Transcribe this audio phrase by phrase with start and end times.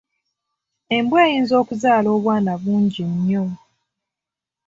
[0.97, 3.45] Embwa eyinza okuzaala obwana bungi nnyo.